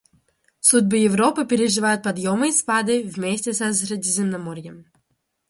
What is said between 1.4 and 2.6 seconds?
переживают подъемы и